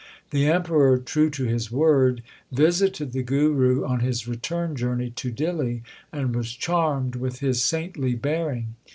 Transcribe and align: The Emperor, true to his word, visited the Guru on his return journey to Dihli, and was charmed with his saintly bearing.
The 0.31 0.47
Emperor, 0.47 0.97
true 0.97 1.29
to 1.29 1.43
his 1.45 1.71
word, 1.71 2.23
visited 2.51 3.11
the 3.11 3.21
Guru 3.21 3.85
on 3.85 3.99
his 3.99 4.27
return 4.27 4.75
journey 4.75 5.11
to 5.11 5.31
Dihli, 5.31 5.83
and 6.11 6.35
was 6.35 6.53
charmed 6.55 7.15
with 7.17 7.37
his 7.37 7.63
saintly 7.63 8.15
bearing. 8.15 8.73